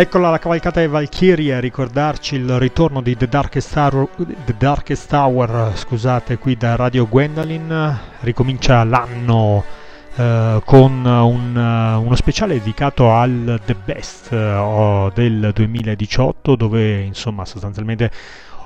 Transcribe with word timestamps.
Eccola 0.00 0.30
la 0.30 0.38
cavalcata 0.38 0.80
dei 0.80 0.88
Valkyrie 0.88 1.56
a 1.56 1.60
ricordarci 1.60 2.36
il 2.36 2.58
ritorno 2.58 3.02
di 3.02 3.18
The 3.18 3.28
Darkest 3.28 3.76
Hour, 3.76 4.08
The 4.46 4.54
Darkest 4.56 5.12
Hour 5.12 5.72
scusate, 5.74 6.38
qui 6.38 6.56
da 6.56 6.74
Radio 6.74 7.06
Gwendolyn. 7.06 7.98
Ricomincia 8.20 8.82
l'anno 8.82 9.62
eh, 10.16 10.62
con 10.64 11.04
un, 11.04 11.54
uh, 11.54 12.02
uno 12.02 12.14
speciale 12.14 12.54
dedicato 12.54 13.12
al 13.12 13.60
The 13.62 13.74
Best 13.74 14.30
uh, 14.32 15.10
del 15.12 15.50
2018 15.54 16.56
dove 16.56 17.00
insomma 17.02 17.44
sostanzialmente 17.44 18.10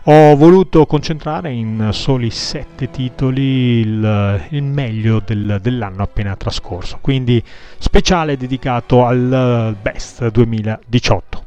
ho 0.06 0.36
voluto 0.36 0.84
concentrare 0.84 1.50
in 1.50 1.88
soli 1.92 2.30
sette 2.30 2.90
titoli 2.90 3.80
il, 3.80 4.46
il 4.50 4.62
meglio 4.62 5.22
del, 5.24 5.58
dell'anno 5.62 6.02
appena 6.02 6.36
trascorso, 6.36 6.98
quindi 7.00 7.42
speciale 7.78 8.36
dedicato 8.36 9.06
al 9.06 9.74
Best 9.80 10.30
2018. 10.30 11.44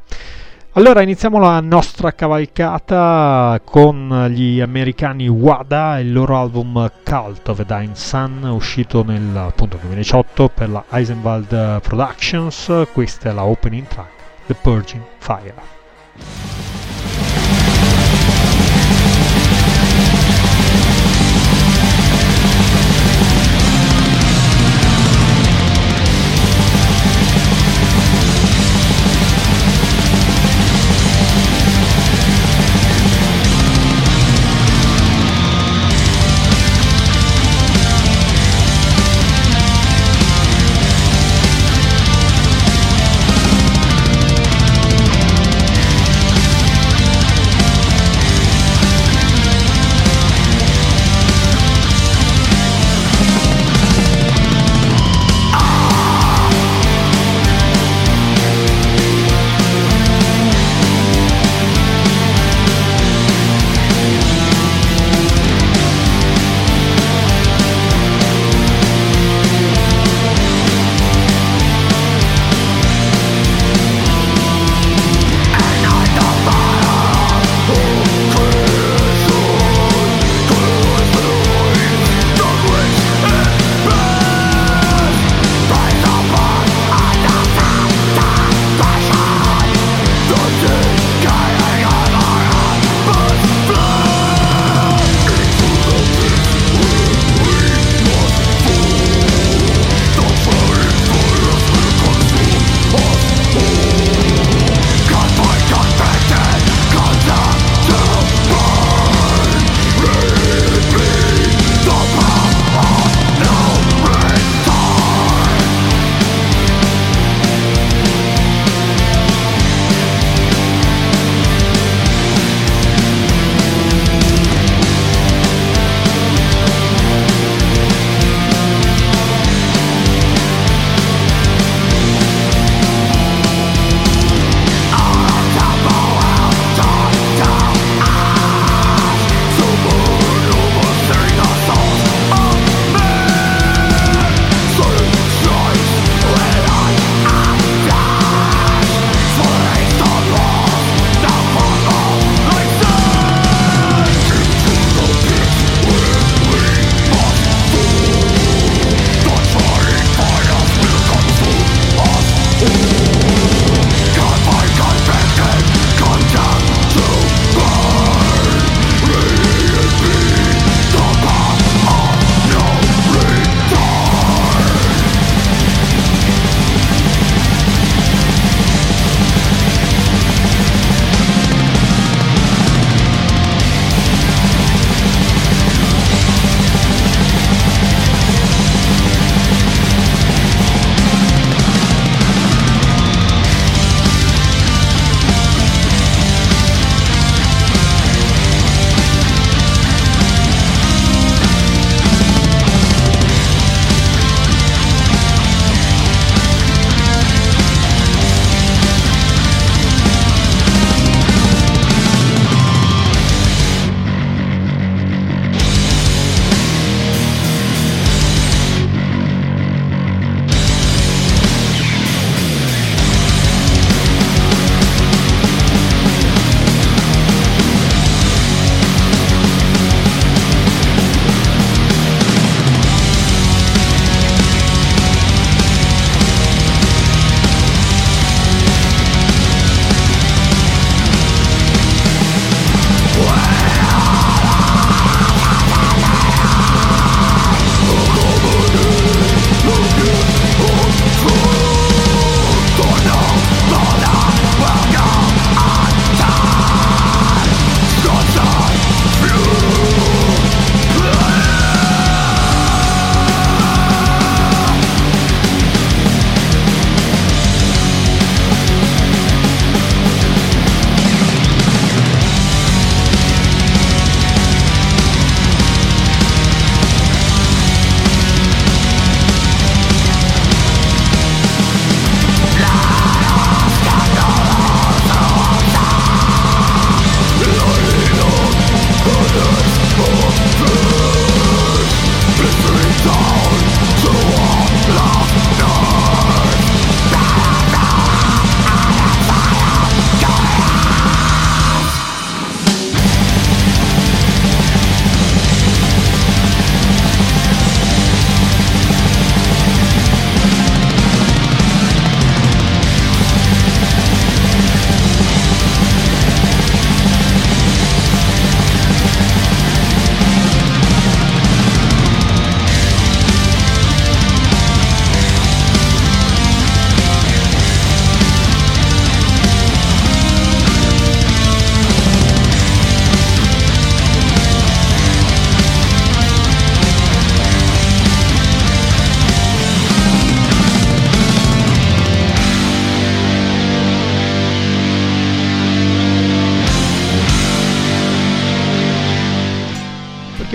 Allora 0.72 1.02
iniziamo 1.02 1.38
la 1.38 1.60
nostra 1.60 2.12
cavalcata 2.12 3.60
con 3.64 4.26
gli 4.30 4.60
americani 4.60 5.28
WADA 5.28 5.98
e 5.98 6.02
il 6.02 6.12
loro 6.12 6.36
album 6.36 6.90
Cult 7.04 7.48
of 7.48 7.60
a 7.60 7.64
Dying 7.64 7.94
Sun 7.94 8.42
uscito 8.44 9.02
nel 9.02 9.36
appunto, 9.36 9.76
2018 9.76 10.48
per 10.48 10.68
la 10.68 10.84
Eisenwald 10.90 11.80
Productions, 11.80 12.86
questa 12.92 13.30
è 13.30 13.32
la 13.32 13.44
opening 13.44 13.86
track 13.86 14.10
The 14.46 14.54
Purging 14.54 15.02
Fire. 15.18 16.77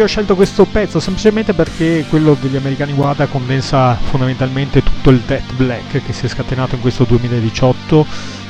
Ho 0.03 0.07
scelto 0.07 0.35
questo 0.35 0.65
pezzo? 0.65 1.00
Semplicemente 1.00 1.53
perché 1.53 2.05
quello 2.09 2.35
degli 2.39 2.55
americani 2.55 2.91
Wada 2.91 3.25
condensa 3.27 3.95
fondamentalmente 3.95 4.83
tutto 4.83 5.09
il 5.09 5.19
death 5.19 5.53
black 5.53 6.03
che 6.05 6.13
si 6.13 6.25
è 6.25 6.29
scatenato 6.29 6.75
in 6.75 6.81
questo 6.81 7.05
2018 7.05 8.05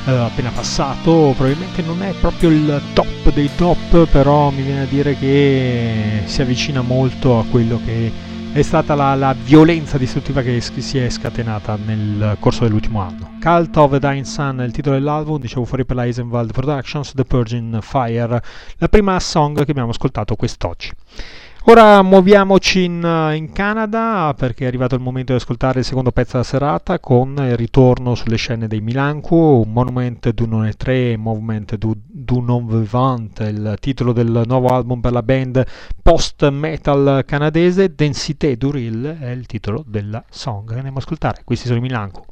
eh, 0.06 0.10
appena 0.10 0.50
passato. 0.50 1.32
Probabilmente 1.36 1.82
non 1.82 2.02
è 2.02 2.12
proprio 2.20 2.50
il 2.50 2.80
top 2.92 3.32
dei 3.32 3.50
top, 3.56 4.06
però 4.06 4.50
mi 4.50 4.62
viene 4.62 4.82
a 4.82 4.86
dire 4.86 5.16
che 5.16 6.22
si 6.24 6.42
avvicina 6.42 6.82
molto 6.82 7.38
a 7.38 7.44
quello 7.44 7.80
che 7.84 8.10
è 8.52 8.62
stata 8.62 8.94
la, 8.94 9.14
la 9.14 9.34
violenza 9.34 9.98
distruttiva 9.98 10.40
che 10.42 10.60
si 10.60 10.98
è 10.98 11.08
scatenata 11.08 11.76
nel 11.84 12.36
corso 12.38 12.64
dell'ultimo 12.64 13.00
anno. 13.00 13.36
Cult 13.40 13.76
of 13.76 13.90
the 13.92 13.98
Dying 13.98 14.24
Sun 14.24 14.60
è 14.60 14.64
il 14.64 14.72
titolo 14.72 14.96
dell'album, 14.96 15.40
dicevo 15.40 15.64
fuori 15.64 15.84
per 15.84 15.96
la 15.96 16.04
Eisenwald 16.04 16.52
Productions, 16.52 17.12
The 17.14 17.24
Purging 17.24 17.80
Fire, 17.82 18.42
la 18.78 18.88
prima 18.88 19.18
song 19.20 19.64
che 19.64 19.70
abbiamo 19.70 19.90
ascoltato 19.90 20.36
quest'oggi. 20.36 20.90
Ora 21.66 22.02
muoviamoci 22.02 22.84
in, 22.84 23.30
in, 23.34 23.50
Canada 23.50 24.34
perché 24.36 24.64
è 24.64 24.66
arrivato 24.66 24.96
il 24.96 25.00
momento 25.00 25.32
di 25.32 25.38
ascoltare 25.38 25.78
il 25.78 25.86
secondo 25.86 26.12
pezzo 26.12 26.32
della 26.32 26.44
serata 26.44 26.98
con 26.98 27.36
il 27.38 27.56
ritorno 27.56 28.14
sulle 28.14 28.36
scene 28.36 28.68
dei 28.68 28.82
Milanco, 28.82 29.60
un 29.60 29.72
Monument 29.72 30.28
du 30.32 30.44
non 30.44 30.66
è 30.66 30.74
3, 30.74 31.16
Movement 31.16 31.76
du, 31.76 31.94
du 31.96 32.40
non 32.40 32.66
vivant, 32.66 33.40
il 33.40 33.78
titolo 33.80 34.12
del 34.12 34.42
nuovo 34.44 34.68
album 34.74 35.00
per 35.00 35.12
la 35.12 35.22
band 35.22 35.64
post-metal 36.02 37.24
canadese, 37.24 37.94
Densité 37.94 38.58
du 38.58 38.70
Ril 38.70 39.16
è 39.18 39.30
il 39.30 39.46
titolo 39.46 39.82
della 39.86 40.22
song 40.28 40.68
andiamo 40.68 40.98
ad 40.98 41.02
ascoltare. 41.02 41.40
Questi 41.44 41.66
sono 41.66 41.78
i 41.78 41.82
Milanco. 41.82 42.26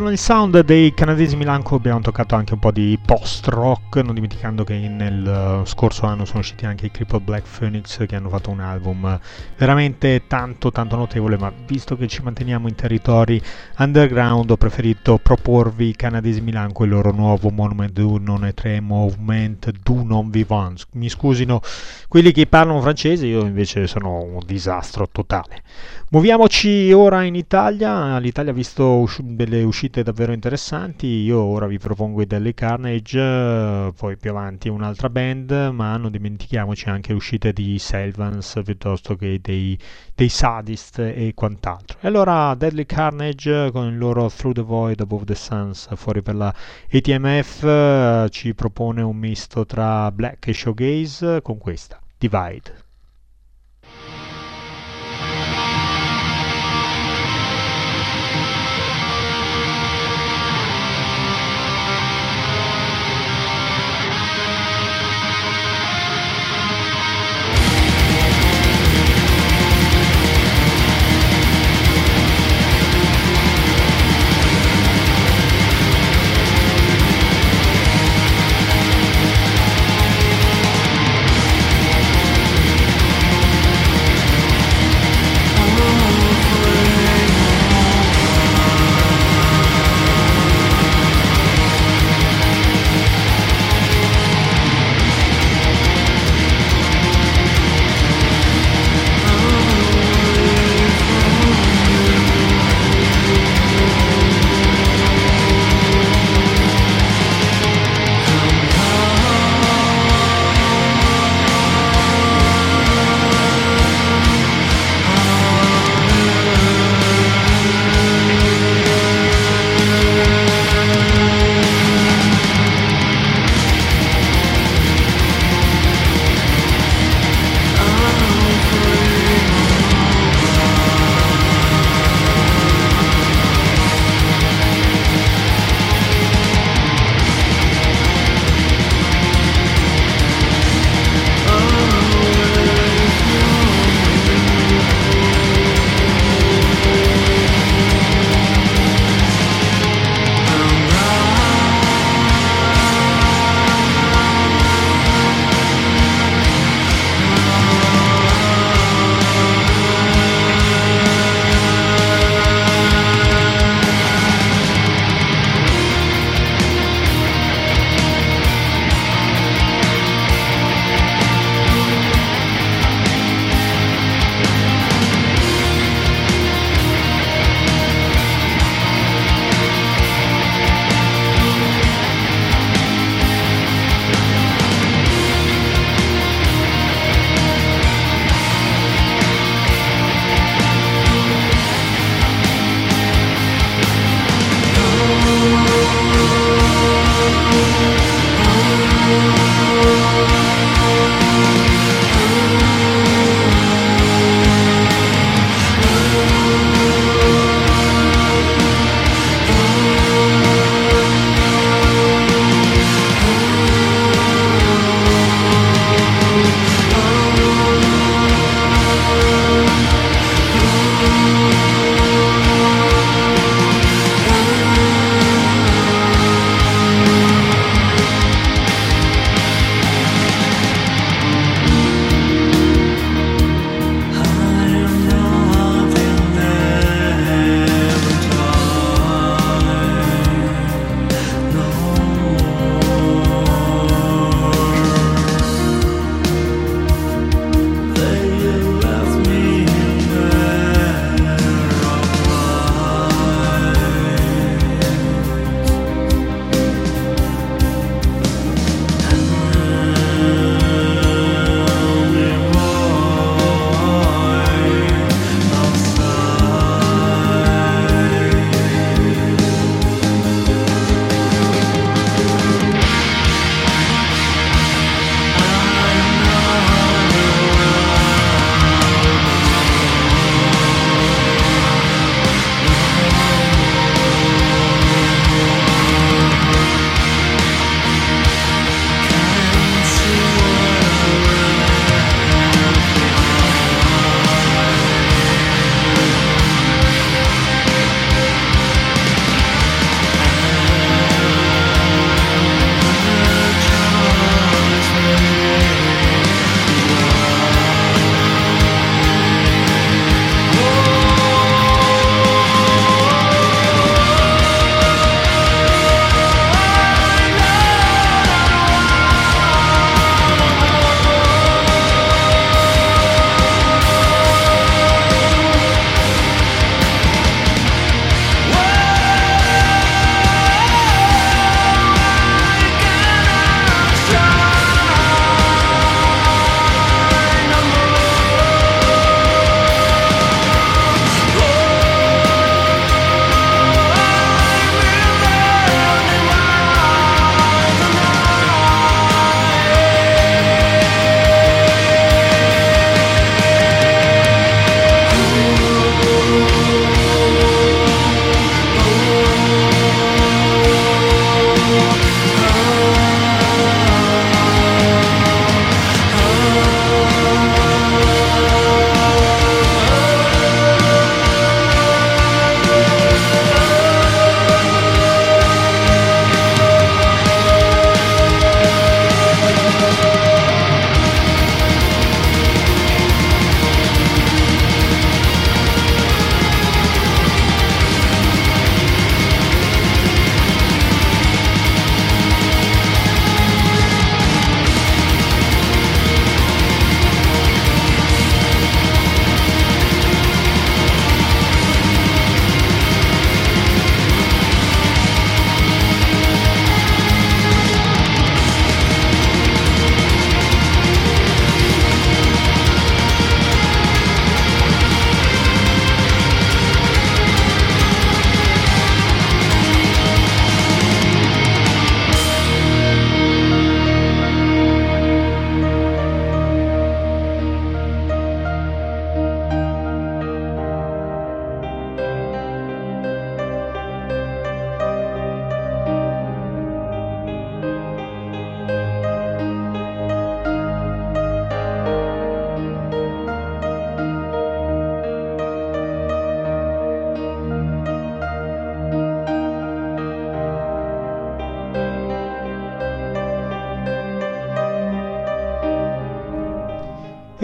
Con 0.00 0.10
il 0.10 0.18
sound 0.18 0.58
dei 0.64 0.92
canadesi 0.92 1.36
Milanco 1.36 1.76
abbiamo 1.76 2.00
toccato 2.00 2.34
anche 2.34 2.54
un 2.54 2.58
po' 2.58 2.72
di 2.72 2.98
post-rock, 3.00 3.98
non 3.98 4.12
dimenticando 4.14 4.64
che 4.64 4.76
nel 4.76 5.60
uh, 5.60 5.64
scorso 5.64 6.04
anno 6.06 6.24
sono 6.24 6.40
usciti 6.40 6.66
anche 6.66 6.86
i 6.86 6.90
Crippled 6.90 7.22
Black 7.22 7.46
Phoenix 7.46 8.04
che 8.04 8.16
hanno 8.16 8.28
fatto 8.28 8.50
un 8.50 8.58
album 8.58 9.20
veramente 9.56 10.24
tanto 10.26 10.72
tanto 10.72 10.96
notevole, 10.96 11.38
ma 11.38 11.52
visto 11.64 11.96
che 11.96 12.08
ci 12.08 12.22
manteniamo 12.22 12.66
in 12.66 12.74
territori 12.74 13.40
underground 13.78 14.50
ho 14.50 14.56
preferito 14.56 15.20
proporvi 15.22 15.90
i 15.90 15.94
canadesi 15.94 16.40
Milanco 16.40 16.82
e 16.82 16.86
il 16.86 16.92
loro 16.92 17.12
nuovo 17.12 17.50
Monument 17.50 17.92
du 17.92 18.16
non 18.16 18.50
tre 18.52 18.80
Movement 18.80 19.70
du 19.80 20.02
non 20.02 20.28
vivant. 20.28 20.88
Mi 20.94 21.08
scusino 21.08 21.60
quelli 22.08 22.32
che 22.32 22.46
parlano 22.48 22.80
francese, 22.80 23.26
io 23.26 23.46
invece 23.46 23.86
sono 23.86 24.22
un 24.22 24.40
disastro 24.44 25.08
totale. 25.08 25.62
Muoviamoci 26.14 26.92
ora 26.92 27.24
in 27.24 27.34
Italia, 27.34 28.18
l'Italia 28.18 28.52
ha 28.52 28.54
visto 28.54 28.98
usci- 28.98 29.34
delle 29.34 29.64
uscite 29.64 30.04
davvero 30.04 30.32
interessanti, 30.32 31.08
io 31.08 31.40
ora 31.40 31.66
vi 31.66 31.76
propongo 31.76 32.22
i 32.22 32.26
Deadly 32.26 32.54
Carnage, 32.54 33.92
poi 33.96 34.16
più 34.16 34.30
avanti 34.30 34.68
un'altra 34.68 35.10
band, 35.10 35.50
ma 35.72 35.96
non 35.96 36.12
dimentichiamoci 36.12 36.88
anche 36.88 37.12
uscite 37.12 37.52
di 37.52 37.80
Selvans 37.80 38.60
piuttosto 38.64 39.16
che 39.16 39.40
dei, 39.42 39.76
dei 40.14 40.28
Sadist 40.28 41.00
e 41.00 41.32
quant'altro. 41.34 41.98
E 42.00 42.06
allora 42.06 42.54
Deadly 42.54 42.86
Carnage 42.86 43.72
con 43.72 43.88
il 43.88 43.98
loro 43.98 44.30
Through 44.30 44.54
the 44.54 44.62
Void 44.62 45.00
Above 45.00 45.24
the 45.24 45.34
Suns 45.34 45.92
fuori 45.96 46.22
per 46.22 46.36
la 46.36 46.54
ATMF 46.92 48.28
ci 48.30 48.54
propone 48.54 49.02
un 49.02 49.16
misto 49.16 49.66
tra 49.66 50.12
black 50.12 50.46
e 50.46 50.52
showgaze 50.52 51.42
con 51.42 51.58
questa, 51.58 51.98
Divide. 52.16 52.83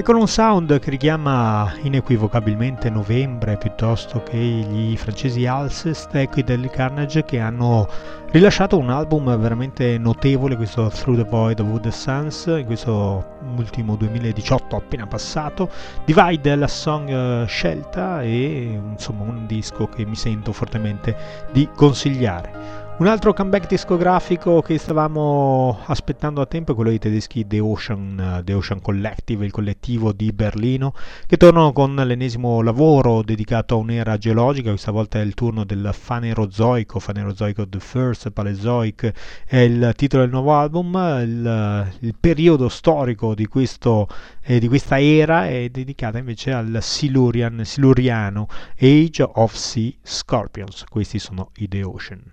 E 0.01 0.03
con 0.03 0.17
un 0.17 0.29
sound 0.29 0.79
che 0.79 0.89
richiama 0.89 1.75
inequivocabilmente 1.83 2.89
novembre 2.89 3.59
piuttosto 3.59 4.23
che 4.23 4.39
gli 4.39 4.97
francesi 4.97 5.45
Alcest 5.45 6.15
e 6.15 6.27
i 6.35 6.43
Deadly 6.43 6.71
Carnage 6.71 7.23
che 7.23 7.39
hanno 7.39 7.87
rilasciato 8.31 8.79
un 8.79 8.89
album 8.89 9.37
veramente 9.37 9.99
notevole, 9.99 10.57
questo 10.57 10.89
Through 10.89 11.23
the 11.23 11.29
Void 11.29 11.61
of 11.61 11.67
Wood 11.67 11.89
Suns, 11.89 12.47
in 12.47 12.65
questo 12.65 13.37
ultimo 13.57 13.95
2018 13.97 14.75
appena 14.75 15.07
passato. 15.07 15.69
Divide 16.07 16.55
la 16.55 16.69
song 16.69 17.09
eh, 17.11 17.45
scelta 17.47 18.23
e 18.23 18.81
insomma 18.93 19.25
un 19.25 19.45
disco 19.47 19.87
che 19.87 20.07
mi 20.07 20.17
sento 20.17 20.53
fortemente 20.53 21.15
di 21.53 21.69
consigliare. 21.75 22.80
Un 23.01 23.07
altro 23.07 23.33
comeback 23.33 23.67
discografico 23.67 24.61
che 24.61 24.77
stavamo 24.77 25.79
aspettando 25.87 26.43
a 26.43 26.47
tempo 26.47 26.73
è 26.73 26.75
quello 26.75 26.91
dei 26.91 26.99
tedeschi 26.99 27.47
The 27.47 27.59
Ocean, 27.59 28.43
The 28.45 28.53
Ocean 28.53 28.83
Collective, 28.83 29.43
il 29.43 29.51
collettivo 29.51 30.13
di 30.13 30.31
Berlino, 30.35 30.93
che 31.27 31.39
tornano 31.39 31.73
con 31.73 31.95
l'ennesimo 31.95 32.61
lavoro 32.61 33.23
dedicato 33.23 33.75
a 33.75 33.79
un'era 33.79 34.19
geologica, 34.19 34.69
questa 34.69 34.91
volta 34.91 35.19
è 35.19 35.23
il 35.23 35.33
turno 35.33 35.65
del 35.65 35.89
Fanerozoico, 35.95 36.99
Fanerozoico 36.99 37.67
The 37.67 37.81
First, 37.81 38.33
Paleozoic 38.33 39.13
è 39.47 39.57
il 39.57 39.95
titolo 39.97 40.25
del 40.25 40.31
nuovo 40.31 40.53
album, 40.53 40.95
il, 41.23 41.93
il 42.01 42.15
periodo 42.21 42.69
storico 42.69 43.35
di, 43.35 43.47
questo, 43.47 44.09
eh, 44.43 44.59
di 44.61 44.69
questa 44.69 45.01
era 45.01 45.49
è 45.49 45.71
dedicata 45.71 46.19
invece 46.19 46.53
al 46.53 46.77
Silurian, 46.83 47.65
Siluriano 47.65 48.47
Age 48.79 49.23
of 49.23 49.55
Sea 49.55 49.91
Scorpions, 50.03 50.85
questi 50.85 51.19
sono 51.19 51.49
i 51.55 51.67
The 51.67 51.83
Ocean. 51.83 52.33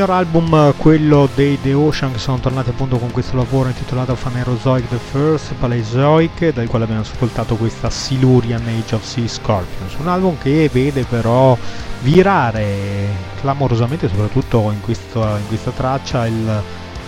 signor 0.00 0.16
album, 0.16 0.74
quello 0.78 1.28
dei 1.34 1.60
The 1.60 1.74
Ocean, 1.74 2.12
che 2.12 2.18
sono 2.18 2.38
tornati 2.38 2.70
appunto 2.70 2.96
con 2.96 3.10
questo 3.10 3.36
lavoro 3.36 3.68
intitolato 3.68 4.14
Phanerozoic 4.14 4.88
The 4.88 4.96
First, 4.96 5.52
Paleozoic, 5.56 6.54
dal 6.54 6.68
quale 6.68 6.84
abbiamo 6.84 7.02
ascoltato 7.02 7.56
questa 7.56 7.90
Silurian 7.90 8.62
Age 8.66 8.94
of 8.94 9.04
Sea 9.04 9.28
Scorpions. 9.28 9.94
Un 9.98 10.08
album 10.08 10.38
che 10.38 10.70
vede 10.72 11.04
però 11.04 11.54
virare 12.00 13.08
clamorosamente, 13.42 14.08
soprattutto 14.08 14.70
in, 14.72 14.80
questo, 14.80 15.20
in 15.20 15.46
questa 15.48 15.70
traccia, 15.70 16.26
il, 16.26 16.62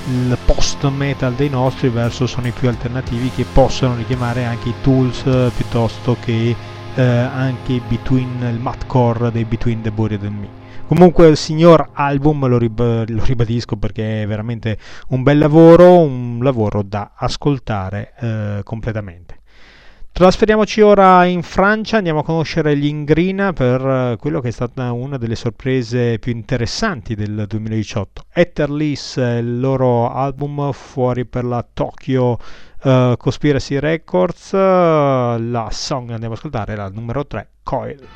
il 0.08 0.36
post 0.44 0.84
metal 0.88 1.32
dei 1.32 1.48
nostri 1.48 1.88
verso 1.88 2.26
suoni 2.26 2.50
più 2.50 2.68
alternativi 2.68 3.30
che 3.30 3.46
possono 3.50 3.94
richiamare 3.96 4.44
anche 4.44 4.68
i 4.68 4.74
tools 4.82 5.22
piuttosto 5.56 6.18
che 6.20 6.54
eh, 6.94 7.02
anche 7.02 7.80
between, 7.88 8.46
il 8.52 8.60
matcore 8.60 9.32
dei 9.32 9.46
Between 9.46 9.80
the 9.80 9.90
Buried 9.90 10.24
and 10.24 10.38
Me. 10.38 10.61
Comunque 10.86 11.26
il 11.28 11.36
signor 11.36 11.90
album 11.94 12.46
lo, 12.46 12.58
rib- 12.58 13.08
lo, 13.08 13.24
ribadisco 13.24 13.76
perché 13.76 14.22
è 14.22 14.26
veramente 14.26 14.78
un 15.08 15.22
bel 15.22 15.38
lavoro, 15.38 16.00
un 16.00 16.40
lavoro 16.42 16.82
da 16.82 17.12
ascoltare 17.16 18.12
eh, 18.20 18.60
completamente. 18.62 19.40
Trasferiamoci 20.12 20.82
ora 20.82 21.24
in 21.24 21.42
Francia, 21.42 21.96
andiamo 21.96 22.18
a 22.18 22.22
conoscere 22.22 22.76
gli 22.76 22.84
Ingrina 22.84 23.54
per 23.54 23.80
eh, 23.80 24.16
quello 24.20 24.40
che 24.40 24.48
è 24.48 24.50
stata 24.50 24.92
una 24.92 25.16
delle 25.16 25.34
sorprese 25.34 26.18
più 26.18 26.32
interessanti 26.32 27.14
del 27.14 27.46
2018. 27.48 28.24
Etherless, 28.30 29.16
il 29.16 29.58
loro 29.58 30.12
album 30.12 30.70
fuori 30.72 31.24
per 31.24 31.44
la 31.44 31.66
Tokyo 31.72 32.38
uh, 32.82 33.16
Conspiracy 33.16 33.78
Records, 33.78 34.52
la 34.52 35.68
song 35.70 36.10
andiamo 36.10 36.34
ad 36.34 36.38
ascoltare 36.38 36.74
è 36.74 36.76
la 36.76 36.90
numero 36.90 37.26
3, 37.26 37.48
Coil. 37.62 38.06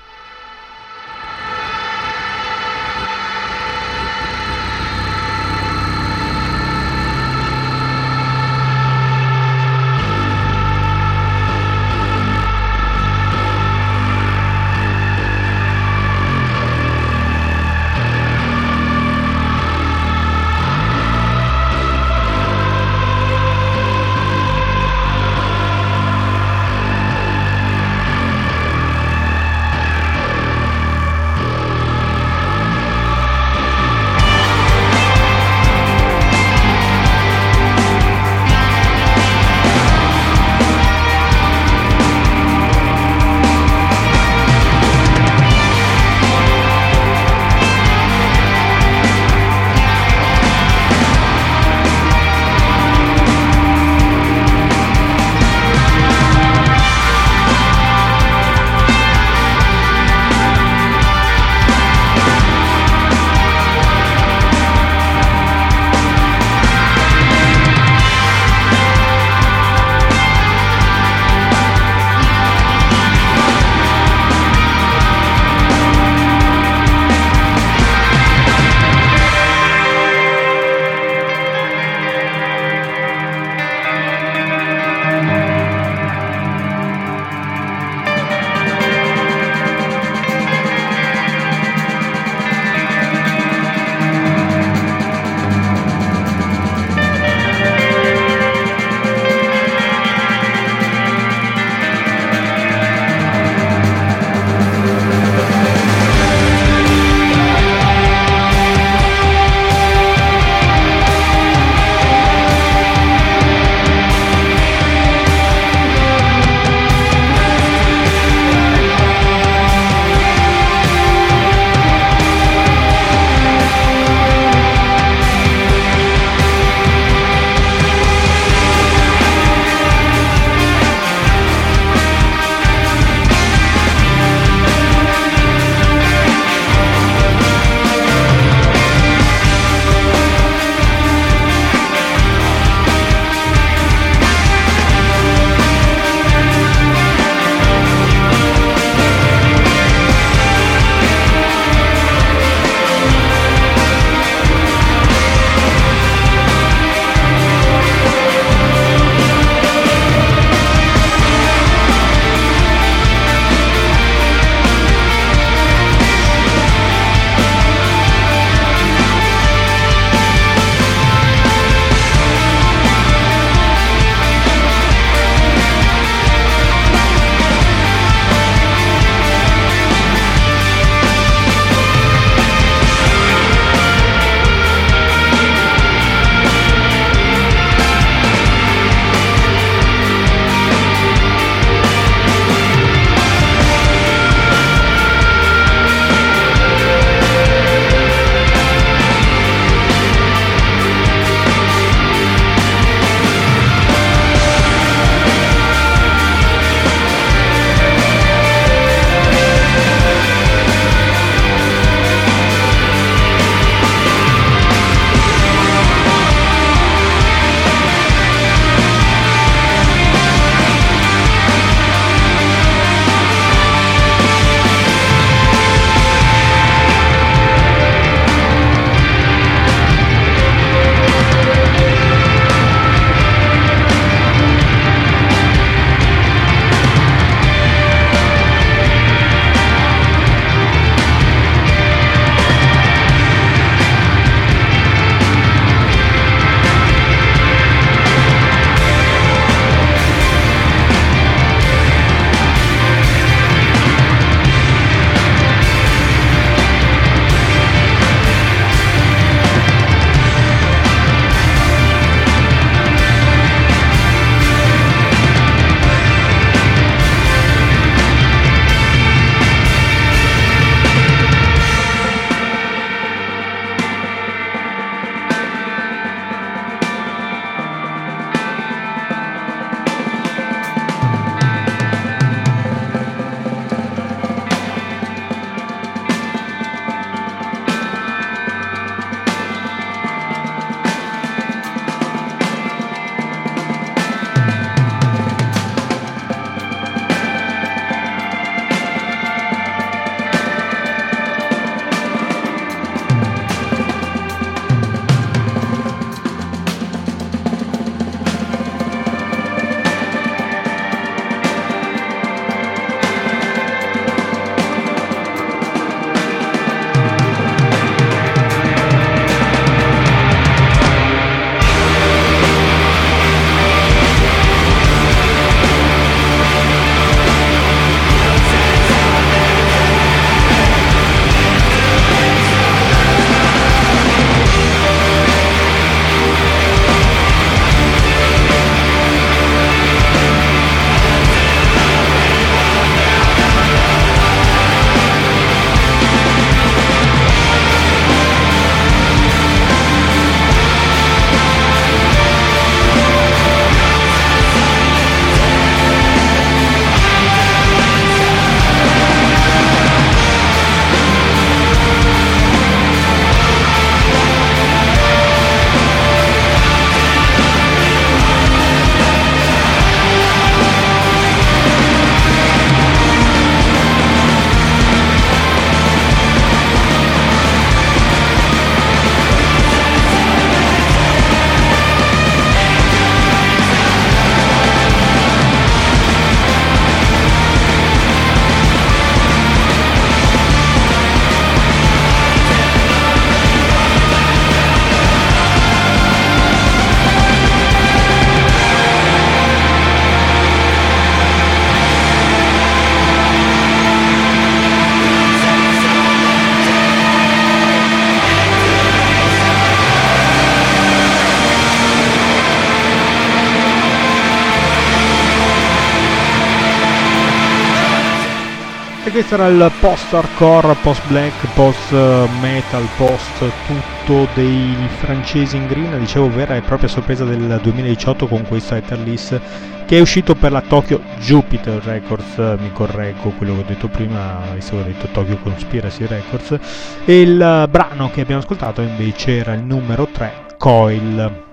Questo 419.17 419.37
era 419.37 419.47
il 419.47 419.73
post-hardcore, 419.81 420.77
post-black, 420.83 421.47
post-metal, 421.55 422.87
post 422.99 423.51
tutto 423.67 424.29
dei 424.35 424.77
francesi 424.99 425.57
in 425.57 425.67
green, 425.67 425.99
dicevo 426.01 426.31
vera 426.31 426.55
e 426.55 426.61
propria 426.61 426.87
sorpresa 426.87 427.25
del 427.25 427.59
2018 427.63 428.27
con 428.27 428.43
questo 428.47 428.75
Etherless 428.75 429.41
che 429.87 429.97
è 429.97 430.01
uscito 430.01 430.35
per 430.35 430.53
la 430.53 430.61
Tokyo 430.61 431.01
Jupiter 431.19 431.83
Records, 431.83 432.37
mi 432.59 432.71
correggo 432.73 433.31
quello 433.31 433.55
che 433.55 433.61
ho 433.61 433.65
detto 433.67 433.89
prima, 433.89 434.43
visto 434.53 434.77
che 434.77 434.83
ho 434.83 434.85
detto 434.85 435.07
Tokyo 435.07 435.39
Conspiracy 435.39 436.07
Records, 436.07 436.59
e 437.07 437.21
il 437.23 437.69
brano 437.71 438.11
che 438.11 438.21
abbiamo 438.21 438.43
ascoltato 438.43 438.83
invece 438.83 439.39
era 439.39 439.55
il 439.55 439.63
numero 439.63 440.09
3, 440.13 440.57
Coil. 440.59 441.46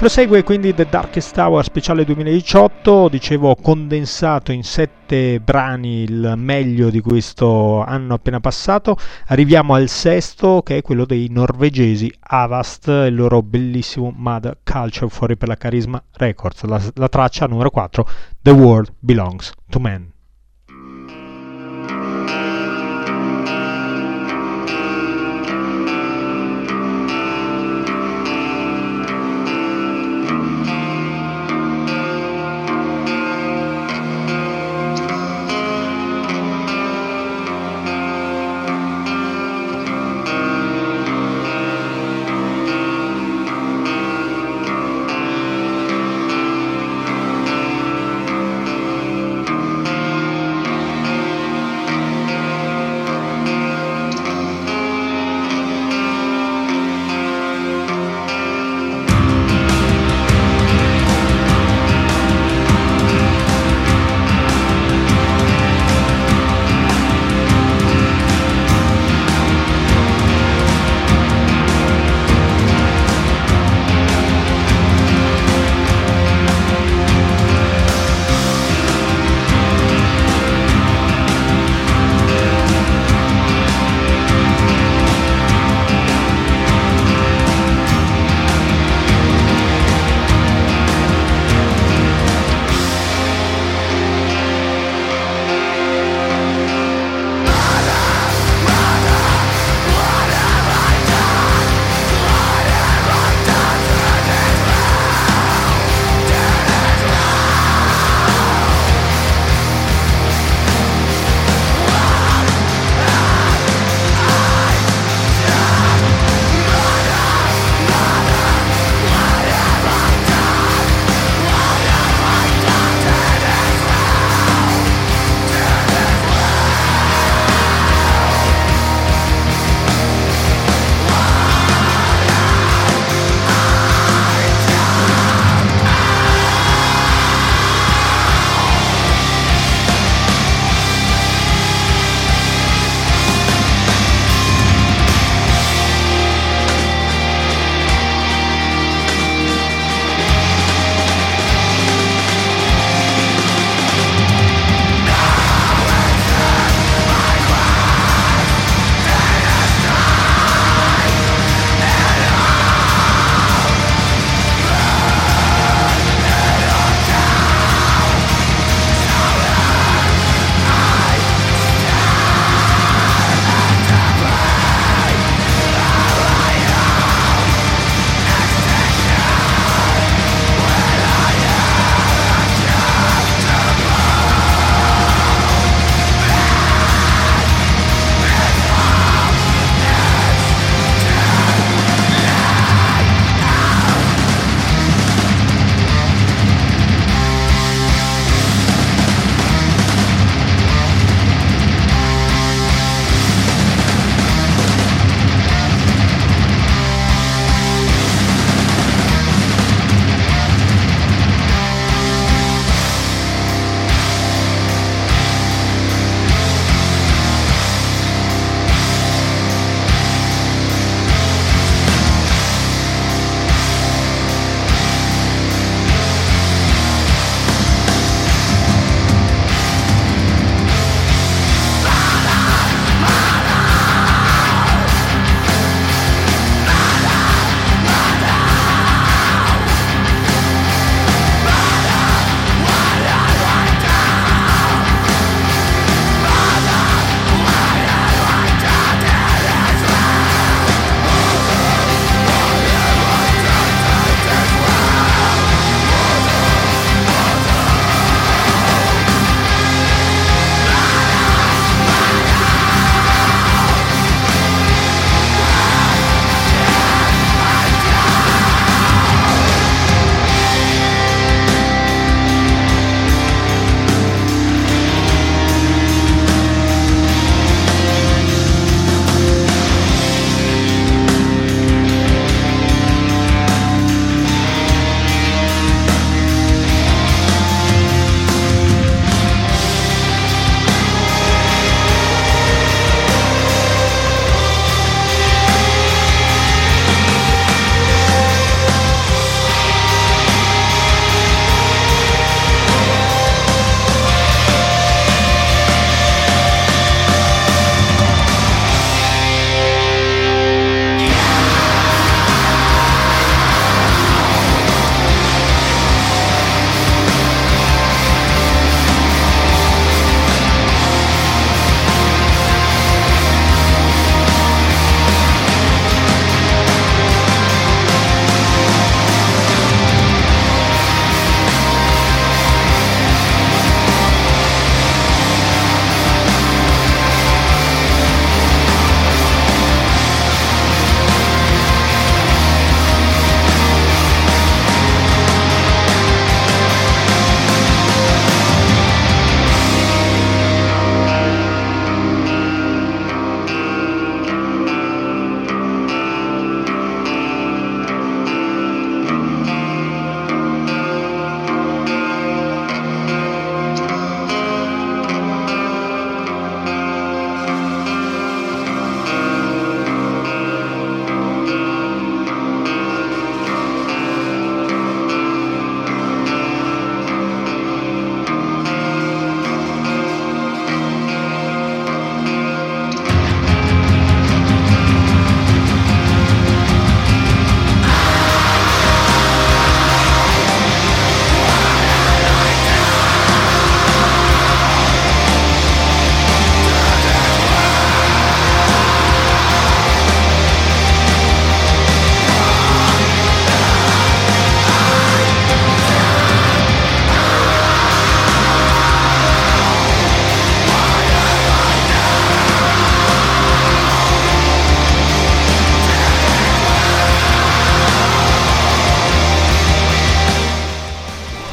Prosegue 0.00 0.42
quindi 0.44 0.72
The 0.72 0.86
Darkest 0.88 1.34
Tower 1.34 1.62
speciale 1.62 2.06
2018, 2.06 3.10
dicevo 3.10 3.54
condensato 3.54 4.50
in 4.50 4.64
sette 4.64 5.40
brani 5.40 6.04
il 6.04 6.32
meglio 6.38 6.88
di 6.88 7.00
questo 7.00 7.82
anno 7.82 8.14
appena 8.14 8.40
passato. 8.40 8.96
Arriviamo 9.26 9.74
al 9.74 9.88
sesto 9.88 10.62
che 10.64 10.78
è 10.78 10.82
quello 10.82 11.04
dei 11.04 11.28
norvegesi 11.28 12.10
Avast, 12.18 12.86
il 12.86 13.14
loro 13.14 13.42
bellissimo 13.42 14.10
Mad 14.16 14.60
Culture 14.64 15.10
fuori 15.10 15.36
per 15.36 15.48
la 15.48 15.56
Carisma 15.56 16.02
Records, 16.12 16.62
la, 16.62 16.80
la 16.94 17.08
traccia 17.10 17.44
numero 17.44 17.68
4, 17.68 18.08
The 18.40 18.52
World 18.52 18.94
Belongs 19.00 19.52
to 19.68 19.80
Man. 19.80 20.10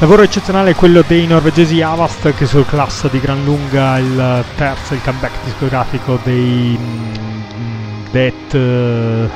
Lavoro 0.00 0.22
eccezionale 0.22 0.76
quello 0.76 1.02
dei 1.04 1.26
norvegesi 1.26 1.82
Avast 1.82 2.32
che 2.34 2.46
sul 2.46 2.64
class 2.64 3.10
di 3.10 3.18
gran 3.18 3.42
lunga 3.42 3.98
il 3.98 4.44
terzo, 4.54 4.94
il 4.94 5.02
comeback 5.02 5.42
discografico 5.42 6.20
dei 6.22 6.78
mm, 6.78 8.04
Death, 8.12 8.52
uh, 8.54 9.28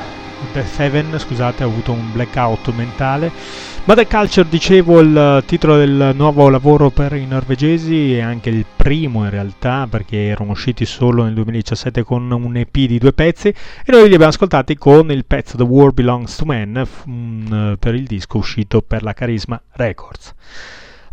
Death 0.53 0.73
Seven, 0.73 1.19
scusate 1.19 1.65
ho 1.65 1.67
avuto 1.67 1.91
un 1.91 2.13
blackout 2.13 2.71
mentale. 2.73 3.29
Mother 3.85 4.07
Culture, 4.07 4.47
dicevo, 4.47 5.01
il 5.01 5.43
titolo 5.45 5.75
del 5.75 6.13
nuovo 6.15 6.47
lavoro 6.47 6.89
per 6.89 7.11
i 7.15 7.27
norvegesi 7.27 8.13
e 8.15 8.21
anche 8.21 8.49
il 8.49 8.65
primo 8.77 9.25
in 9.25 9.29
realtà 9.29 9.87
perché 9.89 10.27
erano 10.27 10.51
usciti 10.51 10.85
solo 10.85 11.23
nel 11.23 11.33
2017 11.33 12.01
con 12.03 12.31
un 12.31 12.55
EP 12.55 12.71
di 12.71 12.97
due 12.97 13.11
pezzi 13.11 13.49
e 13.49 13.55
noi 13.87 14.07
li 14.07 14.13
abbiamo 14.13 14.31
ascoltati 14.31 14.77
con 14.77 15.11
il 15.11 15.25
pezzo 15.25 15.57
The 15.57 15.63
War 15.63 15.91
Belongs 15.91 16.33
to 16.37 16.45
Man 16.45 16.87
um, 17.03 17.75
per 17.77 17.93
il 17.93 18.05
disco 18.05 18.37
uscito 18.37 18.81
per 18.81 19.03
la 19.03 19.11
Carisma 19.11 19.61
Records. 19.71 20.33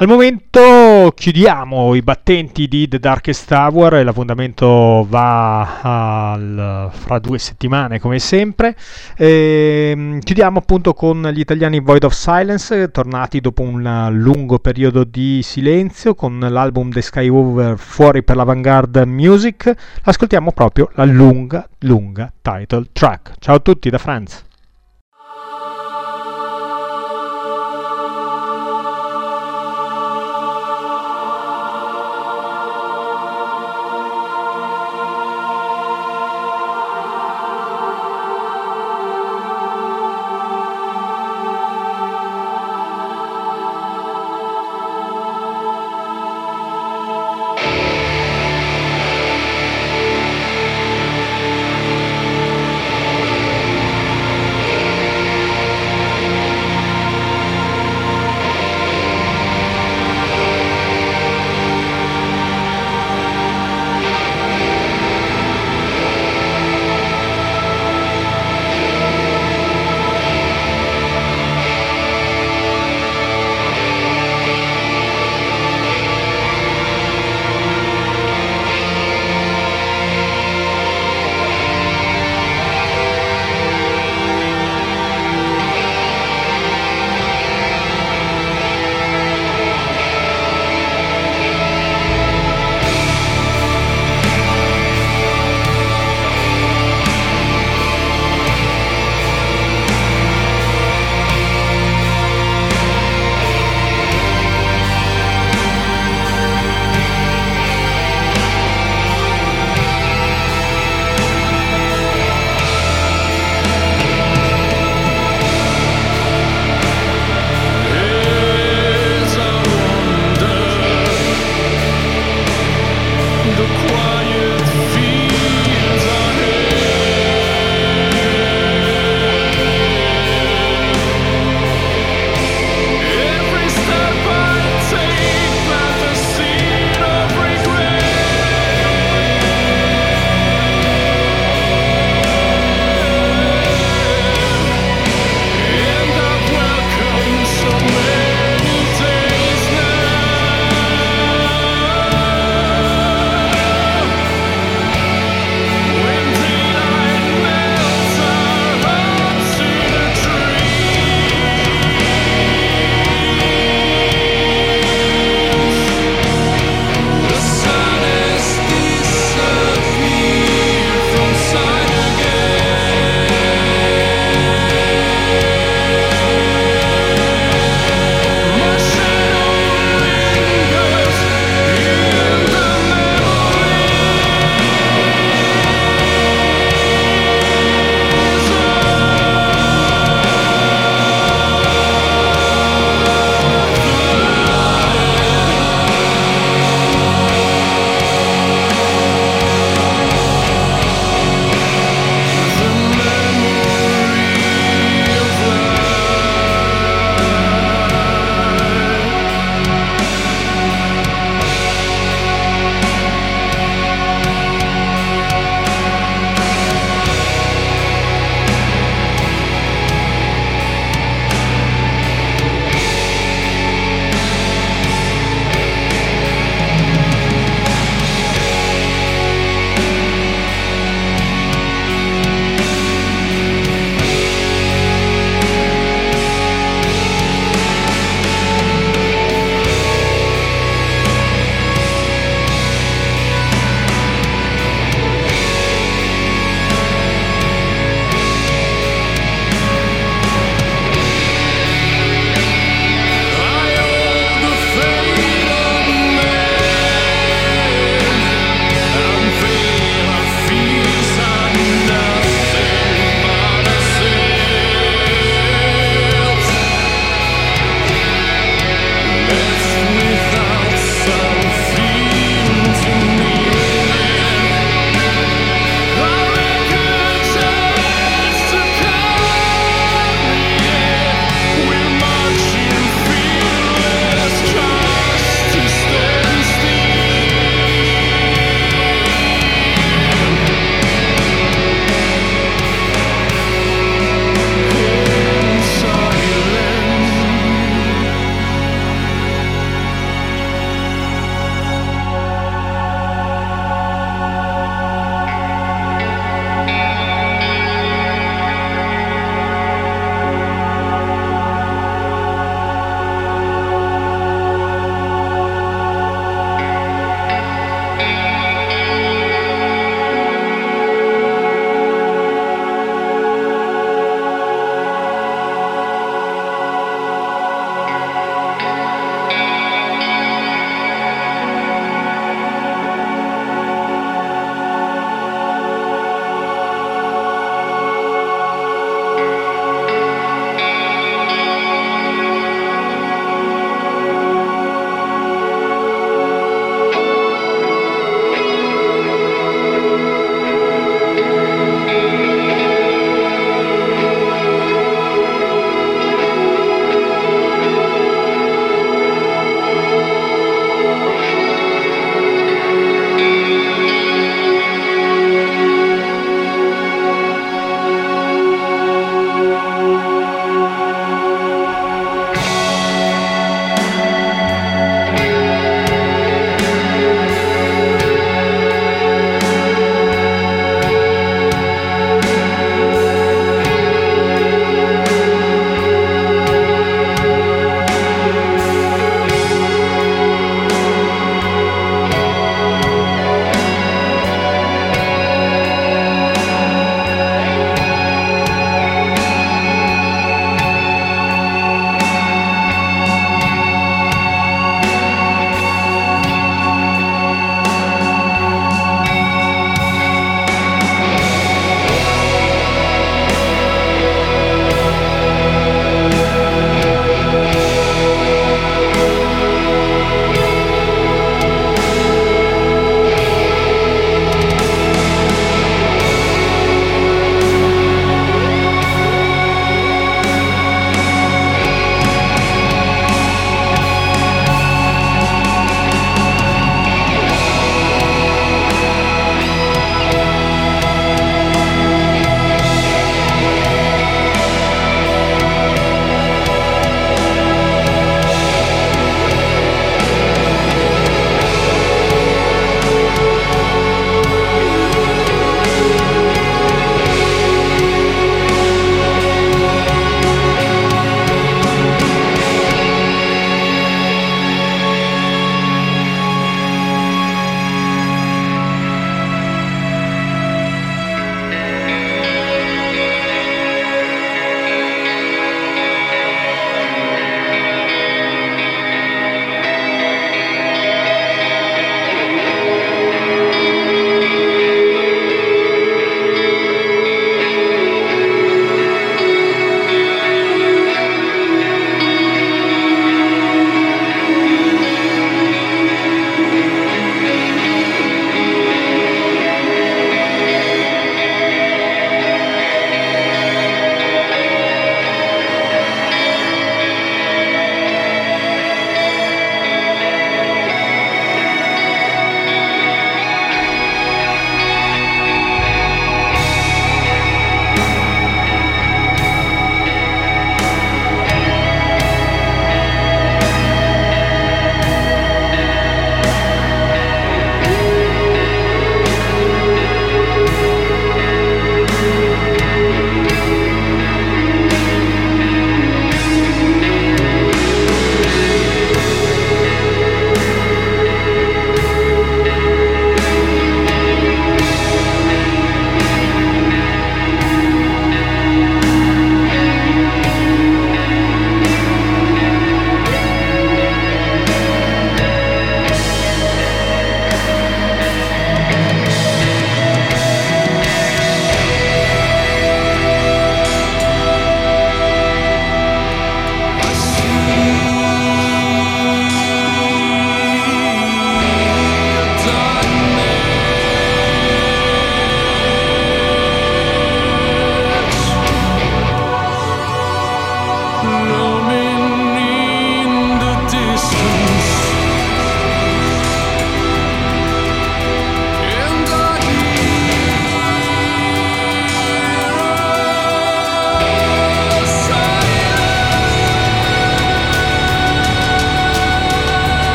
Al 0.00 0.06
momento 0.06 1.12
chiudiamo 1.12 1.96
i 1.96 2.02
battenti 2.02 2.68
di 2.68 2.86
The 2.86 3.00
Darkest 3.00 3.48
Tower 3.48 3.94
e 3.94 4.04
l'appuntamento 4.04 5.04
va 5.08 5.80
al, 6.32 6.88
fra 6.92 7.18
due 7.18 7.40
settimane 7.40 7.98
come 7.98 8.20
sempre. 8.20 8.76
E, 9.16 9.90
ehm, 9.90 10.20
chiudiamo 10.20 10.58
appunto 10.58 10.94
con 10.94 11.28
gli 11.34 11.40
italiani 11.40 11.80
Void 11.80 12.04
of 12.04 12.12
Silence, 12.12 12.92
tornati 12.92 13.40
dopo 13.40 13.62
un 13.62 14.10
lungo 14.12 14.60
periodo 14.60 15.02
di 15.02 15.42
silenzio 15.42 16.14
con 16.14 16.38
l'album 16.38 16.92
The 16.92 17.02
Sky 17.02 17.26
Over 17.26 17.76
fuori 17.76 18.22
per 18.22 18.36
l'Avantgarde 18.36 19.04
Music. 19.04 19.74
Ascoltiamo 20.04 20.52
proprio 20.52 20.90
la 20.94 21.06
lunga, 21.06 21.68
lunga 21.80 22.32
title 22.40 22.86
track. 22.92 23.32
Ciao 23.40 23.56
a 23.56 23.58
tutti 23.58 23.90
da 23.90 23.98
Franz. 23.98 24.46